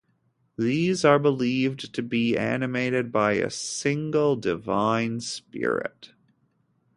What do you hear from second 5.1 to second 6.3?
spirit.